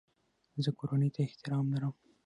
[0.63, 1.93] زه کورنۍ ته احترام لرم.